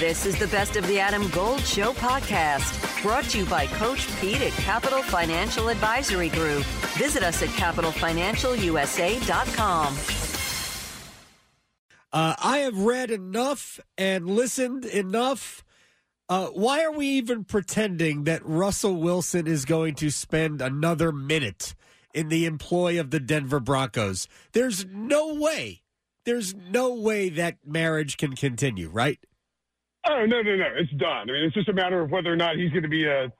This 0.00 0.24
is 0.24 0.38
the 0.38 0.46
Best 0.46 0.76
of 0.76 0.86
the 0.86 0.98
Adam 0.98 1.28
Gold 1.28 1.60
Show 1.60 1.92
podcast, 1.92 3.02
brought 3.02 3.24
to 3.24 3.40
you 3.40 3.44
by 3.44 3.66
Coach 3.66 4.08
Pete 4.18 4.40
at 4.40 4.52
Capital 4.52 5.02
Financial 5.02 5.68
Advisory 5.68 6.30
Group. 6.30 6.64
Visit 6.96 7.22
us 7.22 7.42
at 7.42 7.50
capitalfinancialusa.com. 7.50 9.96
Uh, 12.14 12.34
I 12.42 12.58
have 12.60 12.78
read 12.78 13.10
enough 13.10 13.78
and 13.98 14.26
listened 14.26 14.86
enough. 14.86 15.62
Uh, 16.30 16.46
why 16.46 16.82
are 16.82 16.92
we 16.92 17.06
even 17.06 17.44
pretending 17.44 18.24
that 18.24 18.40
Russell 18.42 18.96
Wilson 18.96 19.46
is 19.46 19.66
going 19.66 19.96
to 19.96 20.08
spend 20.08 20.62
another 20.62 21.12
minute 21.12 21.74
in 22.14 22.30
the 22.30 22.46
employ 22.46 22.98
of 22.98 23.10
the 23.10 23.20
Denver 23.20 23.60
Broncos? 23.60 24.28
There's 24.52 24.86
no 24.86 25.34
way. 25.34 25.82
There's 26.24 26.54
no 26.54 26.94
way 26.94 27.28
that 27.28 27.58
marriage 27.66 28.16
can 28.16 28.34
continue, 28.34 28.88
right? 28.88 29.18
Oh 30.08 30.24
no, 30.26 30.42
no, 30.42 30.56
no! 30.56 30.66
It's 30.76 30.92
done. 30.92 31.28
I 31.28 31.32
mean, 31.32 31.44
it's 31.44 31.54
just 31.54 31.68
a 31.68 31.72
matter 31.72 32.00
of 32.00 32.10
whether 32.10 32.32
or 32.32 32.36
not 32.36 32.56
he's 32.56 32.70
going 32.70 32.82
to 32.82 32.88
be 32.88 33.06
a 33.06 33.32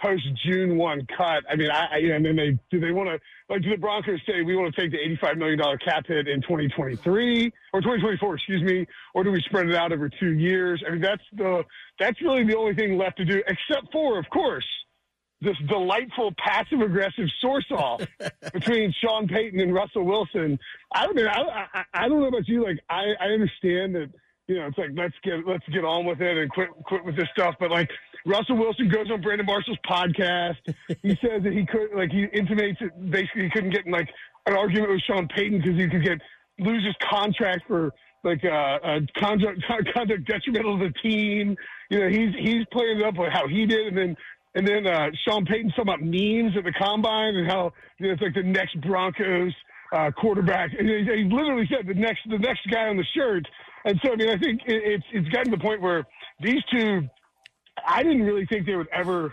post 0.00 0.24
June 0.44 0.76
one 0.76 1.06
cut. 1.16 1.44
I 1.50 1.56
mean, 1.56 1.70
I, 1.70 1.86
I 1.92 1.98
and 1.98 2.24
then 2.24 2.36
they 2.36 2.58
do 2.70 2.80
they 2.80 2.92
want 2.92 3.08
to 3.08 3.18
like 3.52 3.62
do 3.62 3.70
the 3.70 3.76
Broncos 3.76 4.20
say 4.26 4.42
we 4.42 4.56
want 4.56 4.74
to 4.74 4.80
take 4.80 4.90
the 4.90 4.98
eighty 4.98 5.18
five 5.20 5.36
million 5.36 5.58
dollar 5.58 5.78
cap 5.78 6.06
hit 6.06 6.28
in 6.28 6.40
twenty 6.42 6.68
twenty 6.68 6.96
three 6.96 7.52
or 7.72 7.80
twenty 7.80 8.00
twenty 8.00 8.16
four, 8.16 8.34
excuse 8.34 8.62
me, 8.62 8.86
or 9.14 9.24
do 9.24 9.30
we 9.30 9.42
spread 9.42 9.68
it 9.68 9.74
out 9.74 9.92
over 9.92 10.08
two 10.08 10.32
years? 10.32 10.82
I 10.86 10.92
mean, 10.92 11.00
that's 11.00 11.22
the 11.34 11.64
that's 11.98 12.20
really 12.22 12.44
the 12.44 12.56
only 12.56 12.74
thing 12.74 12.96
left 12.96 13.18
to 13.18 13.24
do, 13.24 13.42
except 13.46 13.92
for, 13.92 14.18
of 14.18 14.28
course, 14.30 14.66
this 15.40 15.56
delightful 15.68 16.32
passive 16.38 16.80
aggressive 16.80 17.28
source 17.40 17.66
off 17.70 18.02
between 18.52 18.92
Sean 19.02 19.28
Payton 19.28 19.60
and 19.60 19.74
Russell 19.74 20.04
Wilson. 20.04 20.58
I 20.92 21.12
mean, 21.12 21.26
I, 21.26 21.66
I, 21.74 21.84
I 21.92 22.08
don't 22.08 22.20
know 22.20 22.28
about 22.28 22.48
you. 22.48 22.64
Like, 22.64 22.78
I, 22.88 23.04
I 23.20 23.26
understand 23.26 23.94
that 23.96 24.10
you 24.48 24.56
know, 24.56 24.66
it's 24.66 24.78
like 24.78 24.90
let's 24.94 25.14
get 25.22 25.46
let's 25.46 25.66
get 25.72 25.84
on 25.84 26.04
with 26.04 26.20
it 26.20 26.36
and 26.36 26.50
quit 26.50 26.68
quit 26.84 27.04
with 27.04 27.16
this 27.16 27.28
stuff. 27.36 27.54
But 27.58 27.70
like 27.70 27.88
Russell 28.24 28.56
Wilson 28.56 28.88
goes 28.88 29.10
on 29.10 29.20
Brandon 29.20 29.46
Marshall's 29.46 29.78
podcast. 29.88 30.56
he 31.02 31.10
says 31.22 31.42
that 31.42 31.52
he 31.52 31.66
could 31.66 31.88
like 31.96 32.10
he 32.10 32.24
intimates 32.32 32.78
that 32.80 33.10
basically 33.10 33.44
he 33.44 33.50
couldn't 33.50 33.70
get 33.70 33.86
in 33.86 33.92
like 33.92 34.08
an 34.46 34.54
argument 34.56 34.90
with 34.90 35.02
Sean 35.02 35.28
Payton 35.28 35.62
because 35.62 35.78
he 35.78 35.88
could 35.88 36.04
get 36.04 36.20
lose 36.58 36.84
his 36.84 36.94
contract 37.10 37.62
for 37.66 37.92
like 38.24 38.44
uh, 38.44 38.78
a 38.82 39.00
conduct 39.18 39.62
conduct 39.94 40.26
detrimental 40.26 40.78
to 40.78 40.88
the 40.88 40.94
team. 41.08 41.56
You 41.90 42.00
know, 42.00 42.08
he's 42.08 42.34
he's 42.38 42.64
playing 42.72 43.00
it 43.00 43.04
up 43.04 43.16
with 43.16 43.32
how 43.32 43.48
he 43.48 43.66
did, 43.66 43.88
and 43.88 43.96
then 43.96 44.16
and 44.54 44.66
then 44.66 44.86
uh, 44.86 45.10
Sean 45.26 45.44
Payton 45.44 45.70
talking 45.70 45.82
about 45.82 46.02
memes 46.02 46.56
at 46.56 46.64
the 46.64 46.72
combine 46.72 47.36
and 47.36 47.50
how 47.50 47.72
you 47.98 48.08
know, 48.08 48.12
it's 48.14 48.22
like 48.22 48.34
the 48.34 48.42
next 48.42 48.80
Broncos 48.80 49.52
uh, 49.92 50.10
quarterback. 50.12 50.70
And 50.78 50.88
he, 50.88 51.04
he 51.04 51.24
literally 51.24 51.68
said 51.70 51.86
the 51.86 51.94
next 51.94 52.20
the 52.28 52.38
next 52.38 52.66
guy 52.70 52.88
on 52.88 52.96
the 52.96 53.06
shirt 53.14 53.46
and 53.86 54.00
so, 54.04 54.12
I 54.12 54.16
mean, 54.16 54.28
I 54.28 54.36
think 54.36 54.60
it, 54.66 54.82
it's 54.84 55.04
it's 55.12 55.28
gotten 55.28 55.50
to 55.52 55.56
the 55.56 55.62
point 55.62 55.80
where 55.80 56.04
these 56.40 56.62
two, 56.70 57.08
I 57.86 58.02
didn't 58.02 58.22
really 58.22 58.44
think 58.46 58.66
they 58.66 58.74
would 58.76 58.88
ever 58.92 59.32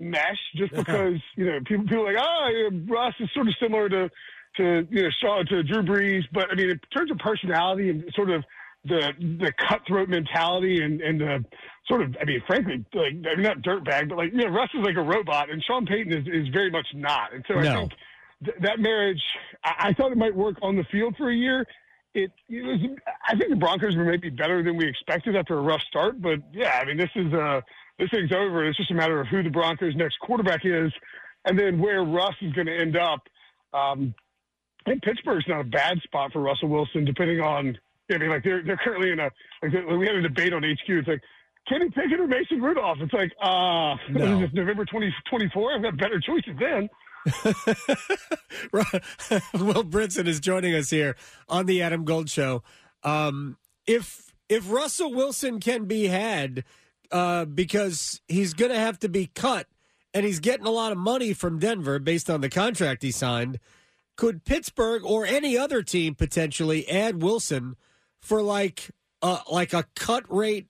mesh, 0.00 0.38
just 0.56 0.74
because 0.74 1.14
you 1.36 1.46
know 1.46 1.58
people 1.64 1.84
people 1.84 2.08
are 2.08 2.12
like, 2.12 2.22
ah, 2.22 2.44
oh, 2.44 2.48
you 2.48 2.86
Russ 2.88 3.14
is 3.20 3.30
sort 3.32 3.48
of 3.48 3.54
similar 3.62 3.88
to 3.88 4.10
to 4.56 4.86
you 4.90 5.02
know 5.04 5.08
Shaw 5.20 5.42
to 5.44 5.62
Drew 5.62 5.82
Brees, 5.82 6.22
but 6.32 6.50
I 6.50 6.54
mean, 6.56 6.70
in 6.70 6.80
terms 6.94 7.10
of 7.10 7.18
personality 7.18 7.90
and 7.90 8.04
sort 8.14 8.30
of 8.30 8.44
the 8.84 9.12
the 9.40 9.52
cutthroat 9.68 10.08
mentality 10.08 10.82
and 10.82 11.00
and 11.00 11.20
the 11.20 11.44
sort 11.88 12.02
of 12.02 12.16
I 12.20 12.24
mean, 12.24 12.42
frankly, 12.46 12.84
like 12.94 13.12
I 13.30 13.36
mean, 13.36 13.42
not 13.42 13.62
dirtbag, 13.62 14.08
but 14.08 14.18
like 14.18 14.32
you 14.32 14.38
know, 14.38 14.48
Russ 14.48 14.70
is 14.74 14.84
like 14.84 14.96
a 14.96 15.02
robot, 15.02 15.50
and 15.50 15.62
Sean 15.62 15.86
Payton 15.86 16.12
is 16.12 16.26
is 16.26 16.48
very 16.52 16.70
much 16.70 16.86
not. 16.94 17.32
And 17.32 17.44
so 17.46 17.54
I 17.54 17.62
No. 17.62 17.72
think 17.78 17.92
th- 18.44 18.56
that 18.62 18.80
marriage, 18.80 19.22
I-, 19.64 19.88
I 19.88 19.92
thought 19.92 20.10
it 20.10 20.18
might 20.18 20.34
work 20.34 20.56
on 20.62 20.76
the 20.76 20.84
field 20.90 21.14
for 21.16 21.30
a 21.30 21.34
year. 21.34 21.64
It, 22.14 22.30
it 22.48 22.62
was. 22.62 22.78
I 23.26 23.36
think 23.36 23.50
the 23.50 23.56
Broncos 23.56 23.96
were 23.96 24.04
maybe 24.04 24.28
better 24.28 24.62
than 24.62 24.76
we 24.76 24.86
expected 24.86 25.34
after 25.34 25.56
a 25.58 25.62
rough 25.62 25.80
start, 25.82 26.20
but 26.20 26.40
yeah, 26.52 26.78
I 26.80 26.84
mean, 26.84 26.98
this 26.98 27.10
is 27.14 27.32
uh 27.32 27.60
this 27.98 28.10
thing's 28.10 28.32
over. 28.32 28.66
It's 28.66 28.76
just 28.76 28.90
a 28.90 28.94
matter 28.94 29.20
of 29.20 29.28
who 29.28 29.42
the 29.42 29.48
Broncos' 29.50 29.94
next 29.96 30.18
quarterback 30.20 30.60
is, 30.64 30.92
and 31.46 31.58
then 31.58 31.78
where 31.78 32.02
Russ 32.04 32.34
is 32.42 32.52
going 32.52 32.66
to 32.66 32.76
end 32.78 32.96
up. 32.96 33.20
Um, 33.72 34.14
I 34.86 34.90
think 34.90 35.02
Pittsburgh's 35.04 35.44
not 35.48 35.60
a 35.60 35.64
bad 35.64 35.98
spot 36.02 36.32
for 36.32 36.40
Russell 36.40 36.68
Wilson, 36.68 37.04
depending 37.04 37.40
on. 37.40 37.78
I 38.12 38.18
mean, 38.18 38.28
like 38.28 38.44
they're 38.44 38.62
they're 38.62 38.76
currently 38.82 39.10
in 39.12 39.18
a. 39.20 39.30
Like 39.62 39.72
we 39.98 40.06
had 40.06 40.16
a 40.16 40.22
debate 40.22 40.52
on 40.52 40.62
HQ. 40.62 40.88
It's 40.88 41.08
like 41.08 41.22
Kenny 41.66 41.88
Pickett 41.88 42.20
or 42.20 42.26
Mason 42.26 42.60
Rudolph. 42.60 42.98
It's 43.00 43.12
like, 43.14 43.32
uh, 43.40 43.96
No. 44.10 44.20
what 44.20 44.20
is 44.22 44.40
this, 44.40 44.50
November 44.52 44.84
twenty 44.84 45.14
twenty 45.30 45.48
four. 45.54 45.72
I've 45.72 45.82
got 45.82 45.96
better 45.96 46.20
choices 46.20 46.54
then. 46.60 46.90
Will 48.72 49.84
Brinson 49.84 50.26
is 50.26 50.40
joining 50.40 50.74
us 50.74 50.90
here 50.90 51.16
on 51.48 51.66
the 51.66 51.82
Adam 51.82 52.04
Gold 52.04 52.28
Show. 52.28 52.62
Um, 53.02 53.56
if 53.86 54.32
if 54.48 54.70
Russell 54.70 55.12
Wilson 55.12 55.60
can 55.60 55.84
be 55.84 56.06
had 56.06 56.64
uh, 57.10 57.44
because 57.44 58.20
he's 58.28 58.54
going 58.54 58.72
to 58.72 58.78
have 58.78 58.98
to 59.00 59.08
be 59.08 59.26
cut 59.26 59.66
and 60.12 60.26
he's 60.26 60.40
getting 60.40 60.66
a 60.66 60.70
lot 60.70 60.92
of 60.92 60.98
money 60.98 61.32
from 61.32 61.58
Denver 61.58 61.98
based 61.98 62.28
on 62.28 62.40
the 62.40 62.50
contract 62.50 63.02
he 63.02 63.10
signed, 63.10 63.58
could 64.16 64.44
Pittsburgh 64.44 65.04
or 65.04 65.24
any 65.24 65.56
other 65.56 65.82
team 65.82 66.14
potentially 66.14 66.88
add 66.88 67.22
Wilson 67.22 67.76
for 68.20 68.42
like 68.42 68.90
uh, 69.22 69.40
like 69.50 69.72
a 69.72 69.84
cut 69.94 70.24
rate 70.28 70.66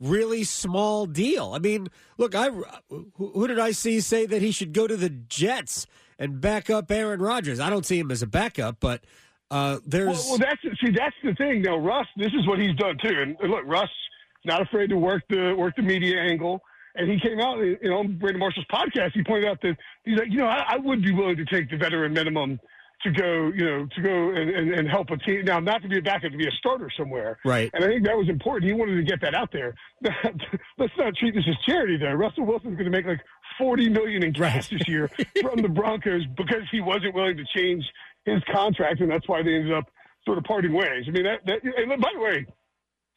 really 0.00 0.44
small 0.44 1.06
deal. 1.06 1.52
I 1.54 1.58
mean, 1.58 1.88
look, 2.16 2.34
I 2.34 2.50
who, 2.88 3.46
did 3.48 3.58
I 3.58 3.72
see 3.72 4.00
say 4.00 4.26
that 4.26 4.42
he 4.42 4.50
should 4.52 4.72
go 4.72 4.86
to 4.86 4.96
the 4.96 5.10
Jets 5.10 5.86
and 6.18 6.40
back 6.40 6.70
up 6.70 6.90
Aaron 6.90 7.20
Rodgers? 7.20 7.60
I 7.60 7.70
don't 7.70 7.86
see 7.86 7.98
him 7.98 8.10
as 8.10 8.22
a 8.22 8.26
backup, 8.26 8.76
but 8.80 9.02
uh, 9.50 9.78
there's 9.86 10.06
Well, 10.06 10.28
well, 10.30 10.38
that's 10.38 10.62
see, 10.80 10.92
that's 10.92 11.16
the 11.24 11.34
thing. 11.34 11.62
though. 11.62 11.78
Russ, 11.78 12.06
this 12.16 12.32
is 12.38 12.46
what 12.46 12.58
he's 12.58 12.76
done 12.76 12.96
too. 13.02 13.14
And, 13.20 13.36
look, 13.50 13.62
Russ 13.66 13.90
not 14.44 14.62
afraid 14.62 14.90
to 14.90 14.96
work 14.96 15.22
the 15.28 15.54
work 15.56 15.76
the 15.76 15.82
media 15.82 16.20
angle. 16.20 16.62
And 16.94 17.08
he 17.08 17.20
came 17.20 17.38
out, 17.38 17.58
you 17.58 17.78
know, 17.82 17.98
on 17.98 18.18
Brandon 18.18 18.40
Marshall's 18.40 18.66
podcast. 18.72 19.12
He 19.12 19.22
pointed 19.22 19.48
out 19.48 19.60
that 19.62 19.76
he's 20.04 20.18
like, 20.18 20.28
you 20.30 20.38
know, 20.38 20.46
I, 20.46 20.64
I 20.70 20.76
would 20.78 21.02
be 21.02 21.12
willing 21.12 21.36
to 21.36 21.44
take 21.44 21.70
the 21.70 21.76
veteran 21.76 22.12
minimum 22.12 22.58
to 23.02 23.10
go, 23.12 23.52
you 23.54 23.64
know, 23.64 23.86
to 23.94 24.02
go 24.02 24.30
and, 24.30 24.50
and, 24.50 24.72
and 24.74 24.88
help 24.88 25.10
a 25.10 25.16
team. 25.18 25.44
Now, 25.44 25.60
not 25.60 25.82
to 25.82 25.88
be 25.88 25.98
a 25.98 26.02
backup, 26.02 26.32
to 26.32 26.36
be 26.36 26.48
a 26.48 26.50
starter 26.52 26.90
somewhere. 26.96 27.38
Right. 27.44 27.70
And 27.72 27.84
I 27.84 27.86
think 27.86 28.04
that 28.06 28.16
was 28.16 28.28
important. 28.28 28.64
He 28.68 28.72
wanted 28.72 28.96
to 28.96 29.02
get 29.02 29.20
that 29.20 29.34
out 29.34 29.52
there. 29.52 29.74
Let's 30.78 30.92
not 30.98 31.14
treat 31.16 31.34
this 31.34 31.44
as 31.48 31.56
charity, 31.66 31.96
though. 31.96 32.12
Russell 32.12 32.44
Wilson's 32.44 32.74
going 32.74 32.90
to 32.90 32.90
make 32.90 33.06
like 33.06 33.20
forty 33.58 33.88
million 33.88 34.24
in 34.24 34.32
cash 34.32 34.68
this 34.70 34.86
year 34.88 35.08
from 35.40 35.62
the 35.62 35.68
Broncos 35.68 36.24
because 36.36 36.62
he 36.72 36.80
wasn't 36.80 37.14
willing 37.14 37.36
to 37.36 37.44
change 37.56 37.84
his 38.24 38.42
contract, 38.52 39.00
and 39.00 39.10
that's 39.10 39.28
why 39.28 39.42
they 39.42 39.54
ended 39.54 39.72
up 39.72 39.84
sort 40.24 40.38
of 40.38 40.44
parting 40.44 40.72
ways. 40.72 41.04
I 41.06 41.10
mean, 41.10 41.24
that. 41.24 41.46
that 41.46 41.60
and 41.64 42.00
by 42.00 42.10
the 42.12 42.20
way, 42.20 42.46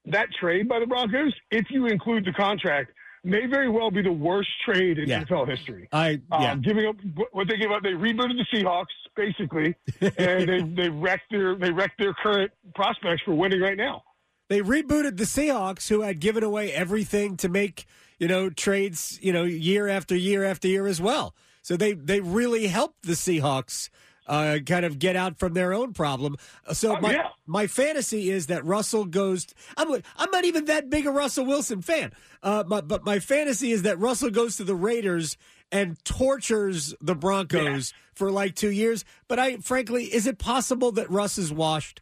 that 0.06 0.28
trade 0.40 0.68
by 0.68 0.80
the 0.80 0.86
Broncos, 0.88 1.34
if 1.50 1.66
you 1.70 1.88
include 1.88 2.26
the 2.26 2.34
contract, 2.34 2.92
may 3.24 3.46
very 3.46 3.70
well 3.70 3.92
be 3.92 4.02
the 4.02 4.12
worst 4.12 4.50
trade 4.66 4.98
in 4.98 5.08
Yeah. 5.08 5.24
NFL 5.24 5.48
history. 5.48 5.88
I 5.92 6.22
yeah. 6.32 6.52
Um, 6.54 6.62
giving 6.62 6.88
up 6.88 6.96
what- 7.16 7.34
what 7.34 7.48
they 7.48 7.58
gave 7.58 7.72
up, 7.72 7.84
they 7.84 7.92
rebooted 7.92 8.38
the 8.38 8.46
Seahawks 8.54 8.86
basically, 9.16 9.76
and 10.02 10.50
they 10.50 10.62
they 10.62 10.90
wrecked 10.90 11.32
their 11.32 11.56
they 11.56 11.72
wrecked 11.72 12.00
their 12.00 12.14
current 12.14 12.52
prospects 12.76 13.22
for 13.24 13.34
winning 13.34 13.62
right 13.62 13.78
now. 13.78 14.04
They 14.50 14.62
rebooted 14.62 15.18
the 15.18 15.24
Seahawks, 15.24 15.88
who 15.88 16.02
had 16.02 16.20
given 16.20 16.44
away 16.44 16.74
everything 16.74 17.38
to 17.38 17.50
make 17.50 17.86
you 18.20 18.28
know 18.28 18.50
trades, 18.50 19.20
you 19.22 19.32
know, 19.32 19.44
year 19.44 19.88
after 19.88 20.16
year 20.16 20.44
after 20.44 20.68
year 20.68 20.88
as 20.88 21.02
well. 21.02 21.36
So 21.62 21.78
they 21.78 21.94
they 21.94 22.20
really 22.20 22.68
helped 22.68 23.04
the 23.04 23.14
Seahawks 23.14 23.90
uh, 24.28 24.60
kind 24.66 24.86
of 24.86 25.00
get 25.00 25.16
out 25.16 25.38
from 25.40 25.54
their 25.54 25.74
own 25.74 25.94
problem. 25.94 26.38
Uh, 26.66 26.74
So 26.74 26.96
Oh, 26.98 27.02
my 27.02 27.12
yeah. 27.14 27.28
my 27.48 27.68
fantasy 27.68 28.30
is 28.30 28.48
that 28.48 28.64
Russell 28.66 29.06
goes. 29.06 29.48
I'm 29.78 29.92
I'm 30.18 30.32
not 30.32 30.46
even 30.46 30.66
that 30.66 30.90
big 30.90 31.06
a 31.08 31.12
Russell 31.12 31.46
Wilson 31.46 31.82
fan, 31.82 32.12
uh, 32.44 32.64
but 32.64 32.88
but 32.88 33.04
my 33.06 33.20
fantasy 33.20 33.72
is 33.72 33.82
that 33.84 34.00
Russell 34.00 34.30
goes 34.30 34.58
to 34.58 34.64
the 34.64 34.76
Raiders 34.76 35.38
and 35.72 35.98
tortures 36.04 36.94
the 37.02 37.16
Broncos 37.16 37.94
for 38.14 38.30
like 38.32 38.56
two 38.56 38.72
years. 38.72 39.04
But 39.28 39.40
I 39.40 39.58
frankly, 39.58 40.06
is 40.06 40.28
it 40.28 40.38
possible 40.38 40.92
that 40.94 41.10
Russ 41.10 41.38
is 41.38 41.52
washed? 41.52 42.02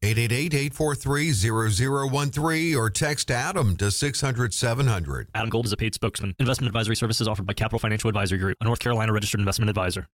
888-843-0013 0.00 2.76
or 2.76 2.90
text 2.90 3.30
Adam 3.30 3.76
to 3.76 3.84
600-700. 3.86 5.26
Adam 5.34 5.50
Gold 5.50 5.66
is 5.66 5.72
a 5.72 5.76
paid 5.76 5.94
spokesman. 5.94 6.34
Investment 6.38 6.68
advisory 6.68 6.96
services 6.96 7.28
offered 7.28 7.46
by 7.46 7.52
Capital 7.52 7.78
Financial 7.78 8.08
Advisory 8.08 8.38
Group, 8.38 8.56
a 8.60 8.64
North 8.64 8.80
Carolina 8.80 9.12
registered 9.12 9.40
investment 9.40 9.68
advisor. 9.68 10.08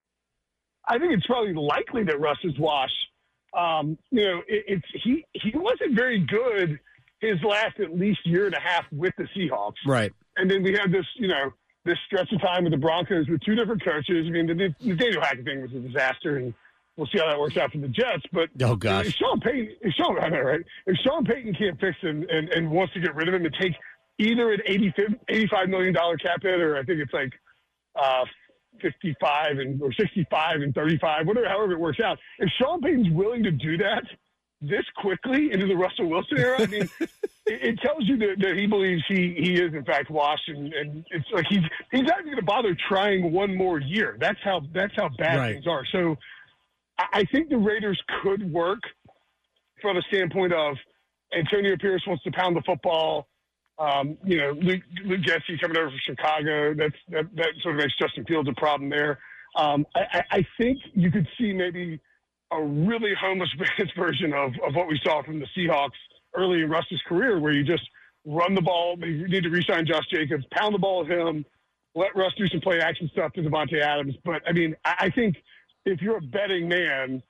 I 0.89 0.99
think 0.99 1.13
it's 1.13 1.27
probably 1.27 1.53
likely 1.55 2.03
that 2.05 2.19
Russ 2.21 2.39
is 2.45 2.59
washed. 2.59 2.95
Um, 3.57 3.99
you 4.11 4.25
know, 4.25 4.39
it, 4.49 4.65
it's 4.67 4.87
he 5.05 5.25
he 5.33 5.53
wasn't 5.55 5.95
very 5.95 6.21
good 6.21 6.81
his 7.21 7.43
last 7.43 7.79
at 7.81 7.97
least 7.97 8.21
year 8.25 8.47
and 8.47 8.55
a 8.55 8.61
half 8.61 8.85
with 8.93 9.13
the 9.19 9.29
Seahawks. 9.37 9.75
Right. 9.87 10.13
And 10.37 10.51
then 10.51 10.63
we 10.63 10.73
had 10.73 10.91
this, 10.91 11.05
you 11.17 11.29
know, 11.29 11.53
this 11.85 11.99
stretch 12.07 12.33
of 12.33 12.41
time 12.41 12.65
with 12.65 12.73
the 12.73 12.79
Broncos 12.79 13.29
with 13.29 13.41
two 13.43 13.55
different 13.55 13.85
coaches. 13.85 14.27
I 14.27 14.31
mean, 14.31 14.47
the, 14.47 14.55
the 14.55 14.75
Nathaniel 14.81 15.23
Hackett 15.23 15.45
thing 15.45 15.63
was 15.63 15.73
a 15.73 15.81
disaster, 15.81 16.37
and 16.37 16.55
we'll 17.01 17.09
see 17.13 17.19
how 17.19 17.29
that 17.31 17.39
works 17.41 17.57
out 17.57 17.73
for 17.73 17.79
the 17.79 17.89
Jets. 17.89 18.23
But 18.33 18.51
Oh, 18.63 18.77
gosh. 18.77 19.07
if 19.07 19.15
Sean 19.15 19.41
Payton, 19.41 19.77
if 19.81 19.95
Sean, 19.95 20.19
I 20.21 20.29
know, 20.29 20.41
right? 20.41 20.61
If 20.87 20.97
Sean 20.99 21.25
Payton 21.25 21.55
can't 21.55 21.81
fix 21.81 21.97
him 22.01 22.27
and, 22.31 22.49
and 22.51 22.71
wants 22.71 22.93
to 22.95 23.01
get 23.01 23.15
rid 23.15 23.27
of 23.29 23.35
him 23.35 23.45
and 23.47 23.55
take 23.61 23.73
either 24.19 24.53
an 24.53 24.61
85 24.67 25.69
million 25.69 25.95
dollar 25.95 26.17
cap 26.19 26.43
hit, 26.43 26.61
or 26.61 26.77
I 26.77 26.83
think 26.85 27.01
it's 27.01 27.13
like 27.13 27.33
uh, 27.97 28.25
55 28.83 29.59
and 29.59 29.83
or 29.83 29.93
65 29.93 30.61
and 30.61 30.75
35, 30.75 31.27
whatever, 31.27 31.49
however 31.49 31.73
it 31.73 31.81
works 31.81 32.01
out. 32.05 32.19
If 32.39 32.51
Sean 32.61 32.81
Payton's 32.81 33.11
willing 33.11 33.43
to 33.45 33.51
do 33.51 33.77
that 33.79 34.05
this 34.63 34.85
quickly 34.97 35.53
into 35.53 35.67
the 35.67 35.75
Russell 35.75 36.07
Wilson 36.09 36.37
era, 36.37 36.61
I 36.61 36.67
mean, 36.67 36.89
it, 37.01 37.09
it 37.47 37.79
tells 37.81 38.05
you 38.07 38.19
that, 38.19 38.37
that 38.41 38.57
he 38.59 38.67
believes 38.67 39.03
he 39.09 39.35
he 39.39 39.55
is 39.55 39.73
in 39.75 39.85
fact 39.87 40.11
washed, 40.11 40.49
and, 40.49 40.73
and 40.75 41.05
it's 41.11 41.25
like 41.33 41.47
he's 41.49 41.63
he's 41.91 42.03
not 42.03 42.19
even 42.21 42.27
going 42.27 42.37
to 42.37 42.43
bother 42.43 42.77
trying 42.89 43.33
one 43.33 43.57
more 43.57 43.81
year. 43.81 44.17
That's 44.21 44.39
how 44.45 44.61
that's 44.75 44.93
how 44.97 45.09
bad 45.19 45.39
Right. 45.39 45.55
things 45.55 45.67
are. 45.67 45.85
So 45.93 46.17
I, 47.13 47.25
think 47.33 47.49
the 47.49 47.57
Raiders 47.57 48.01
could 48.23 48.53
work 48.53 48.81
from 49.81 49.97
a 49.97 50.03
standpoint 50.03 50.53
of 50.53 50.77
Antonio 51.37 51.77
Pierce 51.77 52.03
wants 52.07 52.23
to 52.25 52.31
pound 52.33 52.57
the 52.57 52.63
football. 52.63 53.29
Um, 53.79 54.19
you 54.25 54.37
know, 54.37 54.53
Luke, 54.61 54.83
Luke 55.05 55.21
Getsy 55.23 55.59
coming 55.61 55.77
over 55.77 55.89
from 55.89 55.99
Chicago. 56.05 56.75
That's 56.75 56.95
that, 57.09 57.25
that 57.37 57.49
sort 57.63 57.77
of 57.77 57.81
makes 57.81 57.97
Justin 57.99 58.25
Fields 58.27 58.49
a 58.49 58.61
problem 58.61 58.91
there. 58.91 59.19
Um, 59.57 59.87
I, 59.95 60.01
I, 60.13 60.25
I 60.31 60.47
think 60.59 60.79
you 60.95 61.11
could 61.11 61.27
see 61.39 61.53
maybe 61.53 62.01
a 62.53 62.63
really 62.63 63.13
homeless 63.19 63.49
version 63.97 64.35
of, 64.35 64.53
of 64.67 64.75
what 64.75 64.89
we 64.89 65.01
saw 65.03 65.23
from 65.23 65.41
the 65.41 65.47
Seahawks 65.57 65.91
early 66.37 66.63
in 66.63 66.71
Russ's 66.71 67.01
career, 67.09 67.41
where 67.41 67.53
you 67.53 67.65
just 67.65 67.89
run 68.27 68.55
the 68.55 68.61
ball. 68.61 68.97
You 68.99 69.29
need 69.29 69.45
to 69.45 69.51
re-sign 69.51 69.87
Josh 69.87 70.07
Jacobs, 70.13 70.45
pound 70.53 70.75
the 70.75 70.79
ball 70.79 71.05
at 71.05 71.11
him, 71.11 71.45
let 71.95 72.15
Russ 72.15 72.33
do 72.37 72.47
some 72.49 72.61
play 72.61 72.81
action 72.81 73.09
stuff 73.13 73.33
to 73.33 73.43
Davante 73.43 73.81
Adams. 73.81 74.15
But 74.25 74.43
I 74.47 74.53
mean, 74.53 74.77
I, 74.85 74.95
I 75.01 75.11
think 75.11 75.37
if 75.85 76.01
you're 76.01 76.19
a 76.19 76.23
betting 76.23 76.69
man, 76.69 77.23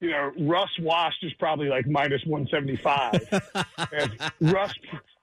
you 0.00 0.10
know, 0.10 0.32
Russ 0.40 0.70
washed 0.80 1.22
is 1.22 1.32
probably 1.38 1.68
like 1.68 1.86
minus 1.86 2.22
175. 2.26 3.66
and 3.92 4.52
Russ, 4.52 4.74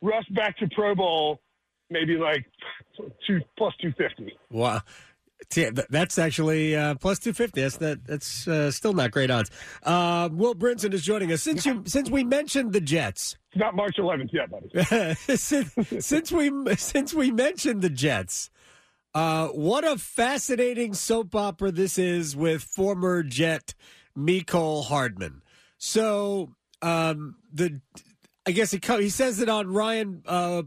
Russ 0.02 0.26
back 0.32 0.58
to 0.58 0.68
Pro 0.74 0.96
Bowl, 0.96 1.40
maybe 1.90 2.18
like 2.18 2.46
two 3.28 3.42
plus 3.58 3.74
250. 3.82 4.38
Wow. 4.50 4.82
That's 5.90 6.20
actually 6.20 6.76
uh, 6.76 6.96
plus 6.96 7.18
two 7.18 7.34
fifty. 7.34 7.62
That's 7.62 7.78
that. 7.78 8.06
That's 8.06 8.48
uh, 8.48 8.70
still 8.70 8.94
not 8.94 9.10
great 9.10 9.32
odds. 9.32 9.50
Uh, 9.82 10.30
Will 10.32 10.54
Brinson 10.54 10.94
is 10.94 11.04
joining 11.04 11.32
us. 11.32 11.42
Since 11.42 11.66
you 11.66 11.82
since 11.88 12.12
we 12.12 12.24
mentioned 12.24 12.74
the 12.74 12.80
Jets, 12.80 13.38
It's 13.52 13.60
not 13.60 13.76
March 13.76 13.96
11th 13.98 14.32
yet, 14.32 14.50
buddy. 14.52 15.16
since, 15.36 15.74
since 16.06 16.32
we 16.32 16.76
since 16.76 17.14
we 17.16 17.32
mentioned 17.32 17.82
the 17.82 17.90
Jets, 17.90 18.52
uh, 19.14 19.48
what 19.50 19.84
a 19.84 19.98
fascinating 19.98 20.94
soap 20.94 21.36
opera 21.36 21.72
this 21.72 21.98
is 21.98 22.36
with 22.36 22.62
former 22.62 23.24
Jet 23.24 23.74
Mecole 24.18 24.86
Hardman. 24.86 25.42
So 25.78 26.56
um, 26.82 27.36
the 27.52 27.82
I 28.46 28.52
guess 28.52 28.72
he 28.72 28.80
co- 28.80 29.00
he 29.00 29.10
says 29.10 29.40
it 29.40 29.50
on 29.50 29.72
Ryan 29.72 30.24
uh, 30.26 30.64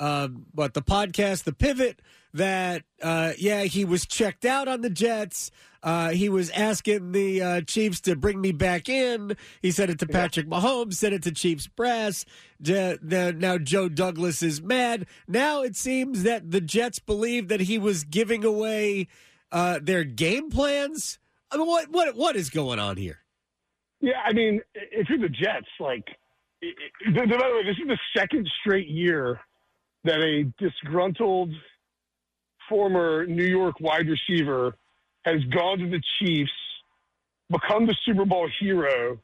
uh, 0.00 0.28
what 0.52 0.74
the 0.74 0.82
podcast 0.82 1.44
the 1.44 1.52
pivot 1.52 2.00
that 2.34 2.82
uh, 3.02 3.32
yeah 3.38 3.62
he 3.62 3.84
was 3.84 4.04
checked 4.04 4.44
out 4.44 4.68
on 4.68 4.82
the 4.82 4.90
Jets. 4.90 5.50
Uh, 5.82 6.10
he 6.10 6.30
was 6.30 6.48
asking 6.50 7.12
the 7.12 7.42
uh, 7.42 7.60
Chiefs 7.60 8.00
to 8.00 8.16
bring 8.16 8.40
me 8.40 8.52
back 8.52 8.88
in. 8.88 9.36
He 9.60 9.70
said 9.70 9.90
it 9.90 9.98
to 9.98 10.06
Patrick 10.06 10.48
Mahomes, 10.48 10.94
said 10.94 11.12
it 11.12 11.22
to 11.24 11.30
Chiefs 11.30 11.66
brass. 11.66 12.24
J- 12.62 12.96
the, 13.02 13.34
now 13.36 13.58
Joe 13.58 13.90
Douglas 13.90 14.42
is 14.42 14.62
mad. 14.62 15.06
Now 15.28 15.60
it 15.60 15.76
seems 15.76 16.22
that 16.22 16.50
the 16.50 16.62
Jets 16.62 17.00
believe 17.00 17.48
that 17.48 17.60
he 17.60 17.78
was 17.78 18.02
giving 18.02 18.44
away 18.44 19.08
uh, 19.52 19.78
their 19.82 20.04
game 20.04 20.50
plans. 20.50 21.18
I 21.50 21.58
mean, 21.58 21.66
what 21.66 21.90
what 21.90 22.16
what 22.16 22.34
is 22.34 22.50
going 22.50 22.78
on 22.78 22.96
here? 22.96 23.18
Yeah, 24.00 24.20
I 24.24 24.32
mean, 24.32 24.60
if 24.74 25.08
you're 25.08 25.18
the 25.18 25.28
Jets, 25.28 25.68
like, 25.80 26.04
it, 26.60 26.74
it, 27.06 27.14
by 27.14 27.24
the 27.26 27.38
way, 27.38 27.64
this 27.64 27.76
is 27.76 27.88
the 27.88 27.98
second 28.14 28.48
straight 28.60 28.88
year 28.88 29.40
that 30.04 30.20
a 30.20 30.44
disgruntled 30.58 31.54
former 32.68 33.26
New 33.26 33.44
York 33.44 33.76
wide 33.80 34.06
receiver 34.08 34.76
has 35.24 35.42
gone 35.54 35.78
to 35.78 35.88
the 35.88 36.00
Chiefs, 36.18 36.52
become 37.50 37.86
the 37.86 37.96
Super 38.04 38.24
Bowl 38.24 38.48
hero, 38.60 39.18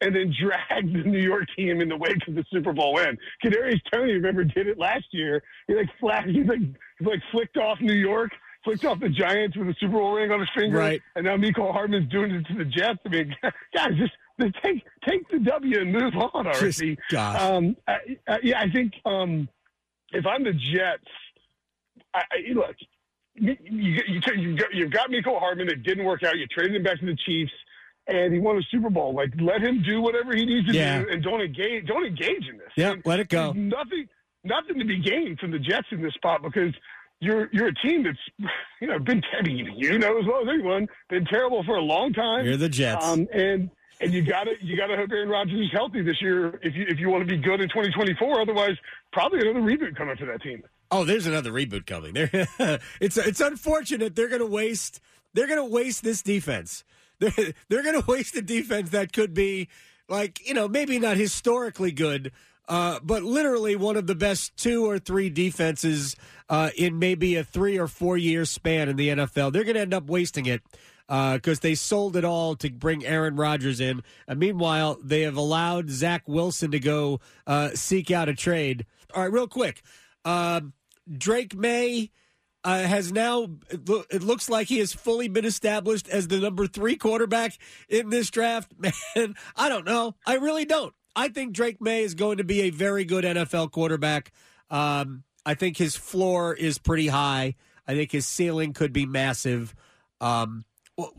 and 0.00 0.14
then 0.14 0.32
dragged 0.40 0.92
the 0.94 1.08
New 1.08 1.20
York 1.20 1.44
team 1.56 1.80
in 1.80 1.88
the 1.88 1.96
wake 1.96 2.26
of 2.28 2.34
the 2.34 2.44
Super 2.52 2.72
Bowl 2.72 2.94
win. 2.94 3.16
Kadarius 3.44 3.80
Toney, 3.92 4.12
remember, 4.12 4.44
did 4.44 4.66
it 4.66 4.78
last 4.78 5.04
year. 5.12 5.42
He 5.66 5.74
like 5.74 5.88
flashed, 6.00 6.28
he 6.28 6.42
like 6.44 6.58
he 6.60 7.04
like 7.04 7.20
flicked 7.30 7.56
off 7.56 7.78
New 7.80 7.94
York, 7.94 8.30
flicked 8.64 8.84
off 8.84 9.00
the 9.00 9.08
Giants 9.08 9.56
with 9.56 9.68
a 9.68 9.74
Super 9.80 9.92
Bowl 9.94 10.12
ring 10.14 10.30
on 10.30 10.40
his 10.40 10.48
finger, 10.56 10.78
Right. 10.78 11.00
and 11.16 11.24
now 11.24 11.36
Mecole 11.36 11.72
Hardman's 11.72 12.10
doing 12.10 12.30
it 12.32 12.46
to 12.48 12.54
the 12.54 12.64
Jets. 12.64 12.98
I 13.06 13.08
mean, 13.08 13.34
guys, 13.74 13.90
just, 13.98 14.12
just 14.40 14.54
take 14.62 14.82
take 15.06 15.28
the 15.30 15.38
W 15.38 15.80
and 15.80 15.92
move 15.92 16.14
on 16.16 16.46
Just- 16.54 16.82
gosh. 17.10 17.40
Um, 17.40 17.76
I, 17.88 17.96
I, 18.28 18.38
yeah, 18.42 18.60
I 18.60 18.70
think 18.70 18.92
um, 19.06 19.48
if 20.12 20.26
I'm 20.26 20.44
the 20.44 20.52
Jets, 20.52 21.04
I, 22.14 22.18
I, 22.30 22.52
look, 22.54 22.76
you, 23.34 23.56
you, 23.64 24.00
you, 24.06 24.20
you 24.36 24.56
got, 24.56 24.72
you've 24.72 24.90
got 24.90 25.10
Mecole 25.10 25.38
Hardman. 25.40 25.68
It 25.68 25.82
didn't 25.82 26.04
work 26.04 26.22
out. 26.22 26.38
You 26.38 26.46
traded 26.46 26.76
him 26.76 26.82
back 26.84 27.00
to 27.00 27.06
the 27.06 27.16
Chiefs, 27.26 27.52
and 28.06 28.32
he 28.32 28.38
won 28.38 28.56
a 28.56 28.62
Super 28.70 28.90
Bowl. 28.90 29.14
Like, 29.14 29.30
let 29.40 29.60
him 29.60 29.82
do 29.82 30.00
whatever 30.00 30.34
he 30.34 30.44
needs 30.44 30.68
to 30.68 30.72
Yeah. 30.74 31.02
do, 31.02 31.08
and 31.10 31.22
don't 31.22 31.40
engage. 31.40 31.86
Don't 31.86 32.06
engage 32.06 32.48
in 32.48 32.58
this. 32.58 32.70
Yeah, 32.76 32.92
And 32.92 33.02
let 33.04 33.20
it 33.20 33.28
go. 33.28 33.52
Nothing, 33.52 34.08
nothing 34.44 34.78
to 34.78 34.84
be 34.84 35.00
gained 35.00 35.38
from 35.40 35.50
the 35.50 35.58
Jets 35.58 35.88
in 35.90 36.02
this 36.02 36.14
spot 36.14 36.42
because 36.42 36.72
you're 37.20 37.48
you're 37.52 37.68
a 37.68 37.74
team 37.74 38.04
that's 38.04 38.18
you 38.80 38.86
know 38.88 38.98
been. 38.98 39.22
You 39.76 39.98
know 39.98 40.18
as 40.18 40.26
well 40.26 40.42
as 40.42 40.48
anyone 40.48 40.86
been 41.08 41.24
terrible 41.24 41.64
for 41.64 41.76
a 41.76 41.82
long 41.82 42.12
time. 42.12 42.44
You're 42.44 42.56
the 42.56 42.68
Jets. 42.68 43.04
Um, 43.06 43.26
and 43.32 43.70
and 44.04 44.12
you 44.12 44.22
got 44.22 44.44
to 44.44 44.52
you 44.60 44.76
got 44.76 44.88
to 44.88 44.96
hope 44.96 45.10
Aaron 45.10 45.28
Rodgers 45.28 45.58
is 45.58 45.72
healthy 45.72 46.02
this 46.02 46.20
year 46.20 46.60
if 46.62 46.74
you 46.74 46.84
if 46.88 46.98
you 47.00 47.08
want 47.08 47.26
to 47.26 47.36
be 47.36 47.40
good 47.40 47.60
in 47.60 47.68
2024. 47.68 48.40
Otherwise, 48.42 48.76
probably 49.12 49.40
another 49.40 49.60
reboot 49.60 49.96
coming 49.96 50.16
for 50.16 50.26
that 50.26 50.42
team. 50.42 50.62
Oh, 50.90 51.04
there's 51.04 51.26
another 51.26 51.50
reboot 51.50 51.86
coming. 51.86 52.12
There, 52.12 52.30
it's 53.00 53.16
it's 53.16 53.40
unfortunate 53.40 54.14
they're 54.14 54.28
going 54.28 54.40
to 54.40 54.46
waste 54.46 55.00
they're 55.32 55.46
going 55.48 55.58
to 55.58 55.74
waste 55.74 56.04
this 56.04 56.22
defense. 56.22 56.84
They're 57.20 57.54
they're 57.68 57.84
going 57.84 58.00
to 58.00 58.06
waste 58.06 58.34
a 58.36 58.42
defense 58.42 58.90
that 58.90 59.12
could 59.12 59.34
be 59.34 59.68
like 60.08 60.46
you 60.46 60.52
know 60.52 60.66
maybe 60.68 60.98
not 60.98 61.16
historically 61.16 61.92
good, 61.92 62.32
uh, 62.68 62.98
but 63.02 63.22
literally 63.22 63.76
one 63.76 63.96
of 63.96 64.08
the 64.08 64.16
best 64.16 64.56
two 64.56 64.84
or 64.84 64.98
three 64.98 65.30
defenses 65.30 66.16
uh, 66.48 66.70
in 66.76 66.98
maybe 66.98 67.36
a 67.36 67.44
three 67.44 67.78
or 67.78 67.86
four 67.86 68.18
year 68.18 68.44
span 68.44 68.88
in 68.88 68.96
the 68.96 69.08
NFL. 69.10 69.52
They're 69.52 69.62
going 69.62 69.76
to 69.76 69.80
end 69.80 69.94
up 69.94 70.06
wasting 70.06 70.46
it 70.46 70.60
because 71.06 71.60
they 71.60 71.74
sold 71.74 72.16
it 72.16 72.24
all 72.24 72.56
to 72.56 72.70
bring 72.70 73.04
Aaron 73.04 73.36
Rodgers 73.36 73.80
in. 73.80 74.02
And 74.26 74.38
meanwhile, 74.38 74.98
they 75.02 75.22
have 75.22 75.36
allowed 75.36 75.90
Zach 75.90 76.22
Wilson 76.26 76.70
to 76.70 76.80
go 76.80 77.20
uh, 77.46 77.70
seek 77.74 78.10
out 78.10 78.28
a 78.28 78.34
trade. 78.34 78.86
All 79.14 79.22
right, 79.22 79.32
real 79.32 79.48
quick. 79.48 79.82
Um, 80.24 80.72
Drake 81.18 81.54
Maye 81.54 82.10
uh, 82.64 82.82
has 82.82 83.12
now, 83.12 83.48
it, 83.70 83.88
it 84.10 84.22
looks 84.22 84.48
like 84.48 84.68
he 84.68 84.78
has 84.78 84.92
fully 84.92 85.28
been 85.28 85.44
established 85.44 86.08
as 86.08 86.28
the 86.28 86.38
number 86.38 86.66
three 86.66 86.96
quarterback 86.96 87.58
in 87.88 88.08
this 88.08 88.30
draft. 88.30 88.72
Man, 88.78 89.34
I 89.54 89.68
don't 89.68 89.84
know. 89.84 90.14
I 90.26 90.36
really 90.36 90.64
don't. 90.64 90.94
I 91.14 91.28
think 91.28 91.52
Drake 91.52 91.80
Maye 91.80 92.02
is 92.02 92.14
going 92.14 92.38
to 92.38 92.44
be 92.44 92.62
a 92.62 92.70
very 92.70 93.04
good 93.04 93.24
NFL 93.24 93.70
quarterback. 93.70 94.32
Um, 94.70 95.22
I 95.46 95.54
think 95.54 95.76
his 95.76 95.94
floor 95.94 96.54
is 96.54 96.78
pretty 96.78 97.06
high. 97.06 97.54
I 97.86 97.94
think 97.94 98.10
his 98.10 98.26
ceiling 98.26 98.72
could 98.72 98.92
be 98.92 99.06
massive. 99.06 99.74
Um, 100.20 100.64
wh- 100.98 101.10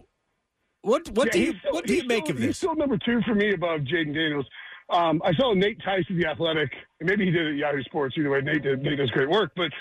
what 0.81 1.09
what 1.09 1.31
do 1.31 1.39
you 1.41 1.53
still- 1.59 1.73
what 1.73 1.85
do 1.85 1.95
you 1.95 2.03
make 2.07 2.25
still- 2.25 2.35
of 2.35 2.37
He's 2.41 2.47
this? 2.49 2.57
still 2.57 2.75
number 2.75 2.97
two 2.97 3.21
for 3.23 3.35
me 3.35 3.53
above 3.53 3.81
Jayden 3.81 4.13
Daniels. 4.13 4.47
Um, 4.89 5.21
I 5.25 5.33
saw 5.33 5.53
Nate 5.53 5.81
Tice 5.83 6.07
of 6.11 6.15
the 6.17 6.27
Athletic, 6.27 6.71
and 6.99 7.09
maybe 7.09 7.25
he 7.25 7.31
did 7.31 7.47
it 7.47 7.49
at 7.53 7.55
Yahoo 7.55 7.81
Sports. 7.83 8.15
Either 8.17 8.29
way, 8.29 8.41
Nate 8.41 8.61
did. 8.61 8.83
Nate 8.83 8.97
does 8.97 9.09
great 9.11 9.29
work, 9.29 9.51
but 9.55 9.71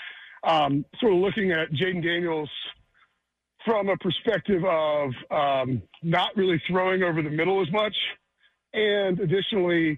um, 0.43 0.83
sort 0.99 1.13
of 1.13 1.19
looking 1.19 1.51
at 1.51 1.71
Jayden 1.71 2.03
Daniels 2.03 2.49
from 3.63 3.89
a 3.89 3.97
perspective 3.97 4.63
of 4.65 5.11
um, 5.31 5.81
not 6.01 6.35
really 6.35 6.61
throwing 6.67 7.03
over 7.03 7.21
the 7.21 7.29
middle 7.29 7.61
as 7.61 7.71
much, 7.71 7.95
and 8.73 9.19
additionally, 9.19 9.97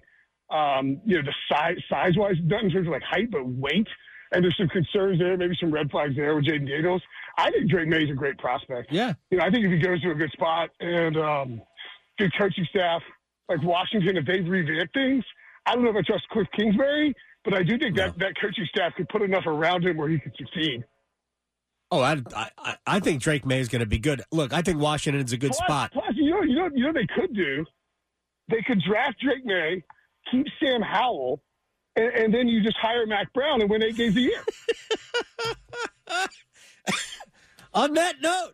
um, 0.50 1.00
you 1.06 1.16
know, 1.16 1.22
the 1.22 1.34
size 1.50 1.76
size 1.88 2.12
wise, 2.16 2.36
not 2.44 2.64
in 2.64 2.70
terms 2.70 2.86
of 2.86 2.92
like 2.92 3.02
height, 3.02 3.30
but 3.30 3.46
weight. 3.46 3.88
And 4.32 4.44
there's 4.44 4.56
some 4.58 4.68
concerns 4.68 5.18
there, 5.18 5.38
maybe 5.38 5.56
some 5.58 5.70
red 5.72 5.90
flags 5.90 6.14
there 6.16 6.34
with 6.36 6.44
Jayden 6.44 6.68
Daniels. 6.68 7.02
I 7.38 7.50
think 7.50 7.70
Drake 7.70 7.88
Maye's 7.88 8.10
a 8.10 8.14
great 8.14 8.36
prospect 8.38 8.92
Yeah, 8.92 9.14
you 9.30 9.38
know, 9.38 9.44
I 9.44 9.50
think 9.50 9.64
if 9.64 9.70
he 9.70 9.78
goes 9.78 10.02
to 10.02 10.10
a 10.10 10.14
good 10.14 10.32
spot 10.32 10.70
and 10.80 11.16
um, 11.16 11.62
good 12.18 12.32
coaching 12.36 12.66
staff 12.68 13.00
like 13.48 13.62
Washington, 13.62 14.16
if 14.16 14.26
they 14.26 14.40
revamp 14.40 14.92
things, 14.92 15.24
I 15.64 15.74
don't 15.74 15.84
know 15.84 15.90
if 15.90 15.96
I 15.96 16.02
trust 16.02 16.28
Cliff 16.30 16.48
Kingsbury, 16.56 17.14
but 17.44 17.54
I 17.54 17.62
do 17.62 17.78
think 17.78 17.96
that 17.96 18.18
that 18.18 18.34
coaching 18.40 18.66
staff 18.68 18.94
could 18.96 19.08
put 19.08 19.22
enough 19.22 19.46
around 19.46 19.84
him 19.86 19.96
where 19.96 20.08
he 20.08 20.18
could 20.18 20.34
succeed. 20.36 20.84
Oh, 21.90 22.02
I, 22.02 22.20
I, 22.36 22.76
I 22.86 23.00
think 23.00 23.22
Drake 23.22 23.46
Maye 23.46 23.60
is 23.60 23.68
going 23.68 23.80
to 23.80 23.86
be 23.86 23.98
good. 23.98 24.22
Look, 24.30 24.52
I 24.52 24.60
think 24.60 24.78
Washington's 24.78 25.32
a 25.32 25.38
good 25.38 25.52
plus, 25.52 25.64
spot. 25.64 25.92
Plus, 25.92 26.12
you 26.14 26.30
know, 26.30 26.42
you 26.42 26.54
know, 26.54 26.68
you 26.74 26.84
know, 26.84 26.92
they 26.92 27.06
could 27.06 27.34
do. 27.34 27.64
They 28.48 28.62
could 28.66 28.82
draft 28.82 29.20
Drake 29.20 29.44
Maye, 29.46 29.82
keep 30.30 30.46
Sam 30.62 30.82
Howell, 30.82 31.40
and, 31.96 32.12
and 32.14 32.34
then 32.34 32.48
you 32.48 32.62
just 32.62 32.76
hire 32.76 33.06
Mack 33.06 33.32
Brown 33.32 33.62
and 33.62 33.70
win 33.70 33.82
eight 33.82 33.96
games 33.96 34.16
a 34.16 34.20
year. 34.20 34.42
On 37.74 37.94
that 37.94 38.20
note, 38.20 38.52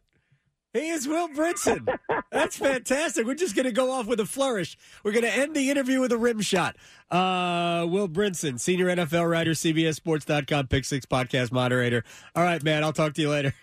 he 0.73 0.89
is 0.89 1.07
Will 1.07 1.29
Brinson. 1.29 1.87
That's 2.33 2.57
fantastic. 2.57 3.27
We're 3.27 3.35
just 3.35 3.55
going 3.55 3.67
to 3.67 3.73
go 3.73 3.93
off 3.93 4.07
with 4.07 4.19
a 4.19 4.27
flourish. 4.27 4.77
We're 5.05 5.13
going 5.13 5.25
to 5.25 5.33
end 5.33 5.55
the 5.55 5.71
interview 5.71 6.01
with 6.01 6.11
a 6.11 6.19
rim 6.19 6.41
shot. 6.41 6.77
Uh, 7.11 7.87
Will 7.89 8.09
Brinson, 8.09 8.59
senior 8.59 8.87
NFL 8.87 9.31
writer, 9.31 9.53
CBSSports.com, 9.53 10.67
Pick 10.67 10.85
Six 10.85 11.07
podcast 11.07 11.53
moderator. 11.53 12.03
All 12.35 12.43
right, 12.43 12.63
man. 12.63 12.83
I'll 12.83 12.93
talk 12.93 13.15
to 13.15 13.23
you 13.23 13.31
later. 13.31 13.55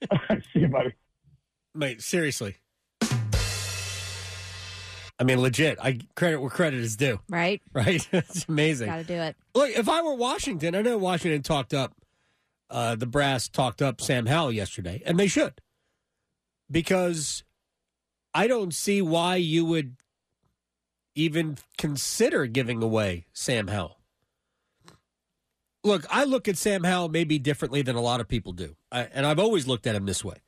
See 0.30 0.60
you, 0.60 0.68
buddy. 0.68 0.94
Mate, 1.74 2.00
seriously. 2.02 2.56
I 5.18 5.22
mean, 5.24 5.40
legit. 5.40 5.78
I 5.82 5.98
credit 6.14 6.40
where 6.40 6.50
credit 6.50 6.80
is 6.80 6.96
due. 6.96 7.20
Right? 7.28 7.62
Right? 7.72 8.06
it's 8.12 8.46
amazing. 8.48 8.86
Got 8.86 8.96
to 8.98 9.04
do 9.04 9.14
it. 9.14 9.36
Look, 9.54 9.70
if 9.70 9.88
I 9.88 10.02
were 10.02 10.14
Washington, 10.14 10.74
I 10.74 10.82
know 10.82 10.98
Washington 10.98 11.42
talked 11.42 11.74
up, 11.74 11.92
uh, 12.74 12.96
the 12.96 13.06
brass 13.06 13.48
talked 13.48 13.80
up 13.80 14.00
Sam 14.00 14.26
Howell 14.26 14.50
yesterday, 14.50 15.00
and 15.06 15.18
they 15.18 15.28
should. 15.28 15.60
Because 16.68 17.44
I 18.34 18.48
don't 18.48 18.74
see 18.74 19.00
why 19.00 19.36
you 19.36 19.64
would 19.64 19.94
even 21.14 21.56
consider 21.78 22.46
giving 22.46 22.82
away 22.82 23.26
Sam 23.32 23.68
Howell. 23.68 24.00
Look, 25.84 26.04
I 26.10 26.24
look 26.24 26.48
at 26.48 26.56
Sam 26.56 26.82
Howell 26.82 27.10
maybe 27.10 27.38
differently 27.38 27.82
than 27.82 27.94
a 27.94 28.00
lot 28.00 28.20
of 28.20 28.26
people 28.26 28.52
do. 28.52 28.74
I, 28.90 29.02
and 29.02 29.24
I've 29.24 29.38
always 29.38 29.68
looked 29.68 29.86
at 29.86 29.94
him 29.94 30.06
this 30.06 30.24
way. 30.24 30.38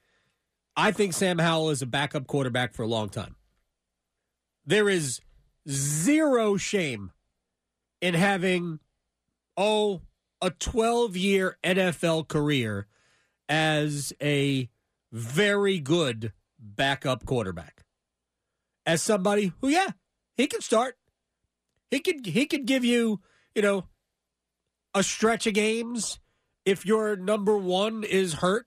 I 0.77 0.91
think 0.91 1.13
Sam 1.13 1.39
Howell 1.39 1.71
is 1.71 1.81
a 1.81 1.87
backup 1.87 2.27
quarterback 2.27 2.75
for 2.75 2.83
a 2.83 2.89
long 2.89 3.09
time. 3.09 3.37
There 4.65 4.89
is 4.89 5.21
zero 5.69 6.57
shame 6.57 7.13
in 8.01 8.15
having, 8.15 8.81
oh, 9.57 10.01
a 10.41 10.51
12 10.51 11.17
year 11.17 11.59
NFL 11.65 12.29
career 12.29 12.87
as 13.49 14.13
a 14.21 14.69
very 15.13 15.79
good 15.79 16.33
backup 16.59 17.25
quarterback. 17.25 17.85
As 18.85 19.03
somebody 19.03 19.53
who, 19.61 19.69
yeah, 19.69 19.91
he 20.37 20.47
can 20.47 20.61
start. 20.61 20.97
He 21.91 22.01
could 22.01 22.27
he 22.27 22.47
could 22.47 22.67
give 22.67 22.85
you, 22.85 23.21
you 23.55 23.63
know, 23.63 23.87
a 24.95 25.03
stretch 25.03 25.47
of 25.47 25.55
games 25.55 26.21
if 26.65 26.85
your 26.85 27.17
number 27.17 27.57
one 27.57 28.05
is 28.05 28.35
hurt. 28.35 28.67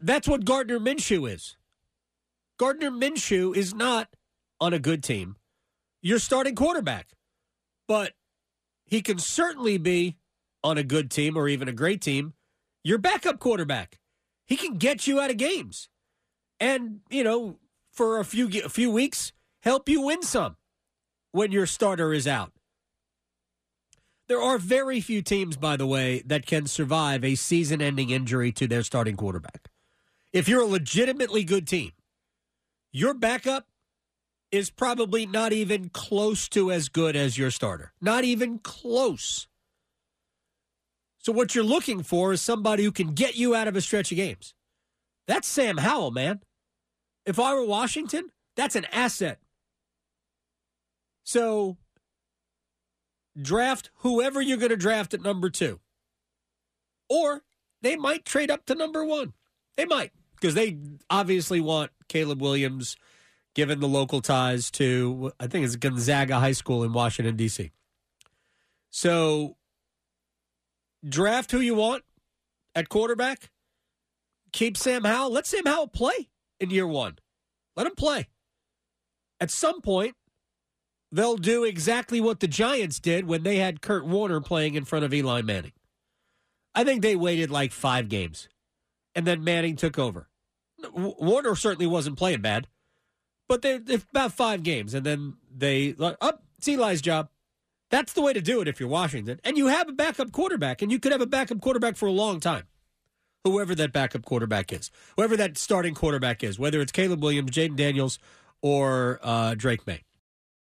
That's 0.00 0.28
what 0.28 0.44
Gardner 0.44 0.78
Minshew 0.78 1.30
is. 1.30 1.56
Gardner 2.58 2.90
Minshew 2.90 3.54
is 3.56 3.74
not 3.74 4.08
on 4.60 4.72
a 4.72 4.78
good 4.78 5.02
team. 5.02 5.36
Your 6.02 6.18
starting 6.18 6.54
quarterback, 6.54 7.10
but 7.88 8.12
he 8.84 9.02
can 9.02 9.18
certainly 9.18 9.76
be 9.76 10.16
on 10.62 10.78
a 10.78 10.84
good 10.84 11.10
team 11.10 11.36
or 11.36 11.48
even 11.48 11.68
a 11.68 11.72
great 11.72 12.00
team. 12.00 12.34
Your 12.84 12.98
backup 12.98 13.40
quarterback, 13.40 13.98
he 14.46 14.56
can 14.56 14.78
get 14.78 15.06
you 15.06 15.20
out 15.20 15.30
of 15.30 15.36
games, 15.36 15.88
and 16.60 17.00
you 17.10 17.24
know 17.24 17.58
for 17.92 18.20
a 18.20 18.24
few 18.24 18.48
a 18.64 18.68
few 18.68 18.90
weeks 18.90 19.32
help 19.62 19.88
you 19.88 20.02
win 20.02 20.22
some 20.22 20.56
when 21.32 21.50
your 21.50 21.66
starter 21.66 22.12
is 22.12 22.28
out. 22.28 22.52
There 24.28 24.42
are 24.42 24.58
very 24.58 25.00
few 25.00 25.22
teams, 25.22 25.56
by 25.56 25.76
the 25.76 25.86
way, 25.86 26.22
that 26.26 26.46
can 26.46 26.66
survive 26.66 27.24
a 27.24 27.36
season 27.36 27.80
ending 27.80 28.10
injury 28.10 28.50
to 28.52 28.66
their 28.66 28.82
starting 28.82 29.16
quarterback. 29.16 29.68
If 30.32 30.48
you're 30.48 30.62
a 30.62 30.66
legitimately 30.66 31.44
good 31.44 31.68
team, 31.68 31.92
your 32.92 33.14
backup 33.14 33.66
is 34.50 34.70
probably 34.70 35.26
not 35.26 35.52
even 35.52 35.90
close 35.90 36.48
to 36.48 36.72
as 36.72 36.88
good 36.88 37.14
as 37.14 37.38
your 37.38 37.50
starter. 37.50 37.92
Not 38.00 38.24
even 38.24 38.58
close. 38.58 39.46
So, 41.18 41.32
what 41.32 41.54
you're 41.54 41.64
looking 41.64 42.02
for 42.02 42.32
is 42.32 42.40
somebody 42.40 42.84
who 42.84 42.92
can 42.92 43.12
get 43.12 43.36
you 43.36 43.54
out 43.54 43.68
of 43.68 43.76
a 43.76 43.80
stretch 43.80 44.12
of 44.12 44.16
games. 44.16 44.54
That's 45.26 45.48
Sam 45.48 45.78
Howell, 45.78 46.12
man. 46.12 46.40
If 47.24 47.40
I 47.40 47.54
were 47.54 47.64
Washington, 47.64 48.30
that's 48.54 48.76
an 48.76 48.86
asset. 48.92 49.40
So, 51.24 51.76
draft 53.40 53.90
whoever 53.96 54.40
you're 54.40 54.56
going 54.56 54.70
to 54.70 54.76
draft 54.76 55.14
at 55.14 55.22
number 55.22 55.50
two. 55.50 55.80
Or 57.08 57.42
they 57.82 57.96
might 57.96 58.24
trade 58.24 58.50
up 58.50 58.66
to 58.66 58.74
number 58.74 59.04
one. 59.04 59.32
They 59.76 59.84
might, 59.84 60.12
because 60.34 60.54
they 60.54 60.78
obviously 61.10 61.60
want 61.60 61.90
Caleb 62.08 62.40
Williams, 62.40 62.96
given 63.54 63.80
the 63.80 63.88
local 63.88 64.20
ties 64.20 64.70
to, 64.72 65.32
I 65.38 65.46
think 65.46 65.64
it's 65.64 65.76
Gonzaga 65.76 66.40
High 66.40 66.52
School 66.52 66.82
in 66.82 66.92
Washington, 66.92 67.36
D.C. 67.36 67.70
So 68.90 69.56
draft 71.06 71.50
who 71.50 71.60
you 71.60 71.74
want 71.74 72.02
at 72.74 72.88
quarterback. 72.88 73.50
Keep 74.52 74.76
Sam 74.76 75.04
Howell. 75.04 75.32
Let 75.32 75.46
Sam 75.46 75.66
Howell 75.66 75.88
play 75.88 76.30
in 76.58 76.70
year 76.70 76.86
one. 76.86 77.18
Let 77.76 77.86
him 77.86 77.94
play. 77.94 78.28
At 79.38 79.50
some 79.50 79.82
point, 79.82 80.14
they'll 81.12 81.36
do 81.36 81.64
exactly 81.64 82.20
what 82.20 82.40
the 82.40 82.48
Giants 82.48 83.00
did 83.00 83.26
when 83.26 83.42
they 83.42 83.56
had 83.56 83.80
Kurt 83.80 84.06
Warner 84.06 84.40
playing 84.40 84.74
in 84.74 84.84
front 84.84 85.04
of 85.04 85.14
Eli 85.14 85.42
Manning. 85.42 85.72
I 86.74 86.84
think 86.84 87.02
they 87.02 87.16
waited 87.16 87.50
like 87.50 87.72
five 87.72 88.08
games, 88.08 88.48
and 89.14 89.26
then 89.26 89.42
Manning 89.42 89.76
took 89.76 89.98
over. 89.98 90.28
Warner 90.92 91.56
certainly 91.56 91.86
wasn't 91.86 92.18
playing 92.18 92.42
bad, 92.42 92.68
but 93.48 93.62
they 93.62 93.76
about 94.10 94.32
five 94.32 94.62
games, 94.62 94.92
and 94.92 95.04
then 95.04 95.34
they 95.54 95.94
like, 95.94 96.16
up. 96.20 96.38
Oh, 96.38 96.42
it's 96.58 96.68
Eli's 96.68 97.02
job. 97.02 97.28
That's 97.90 98.12
the 98.12 98.22
way 98.22 98.32
to 98.32 98.40
do 98.40 98.60
it 98.60 98.68
if 98.68 98.80
you're 98.80 98.88
Washington, 98.88 99.40
and 99.44 99.56
you 99.56 99.68
have 99.68 99.88
a 99.88 99.92
backup 99.92 100.32
quarterback, 100.32 100.82
and 100.82 100.90
you 100.90 100.98
could 100.98 101.12
have 101.12 101.20
a 101.20 101.26
backup 101.26 101.60
quarterback 101.60 101.96
for 101.96 102.06
a 102.06 102.12
long 102.12 102.40
time. 102.40 102.64
Whoever 103.44 103.74
that 103.76 103.92
backup 103.92 104.24
quarterback 104.24 104.72
is, 104.72 104.90
whoever 105.16 105.36
that 105.36 105.56
starting 105.56 105.94
quarterback 105.94 106.42
is, 106.42 106.58
whether 106.58 106.80
it's 106.80 106.90
Caleb 106.90 107.22
Williams, 107.22 107.52
Jayden 107.52 107.76
Daniels, 107.76 108.18
or 108.60 109.20
uh, 109.22 109.54
Drake 109.54 109.86
Maye. 109.86 110.02